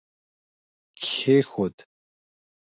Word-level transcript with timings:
کښېښود 1.03 1.75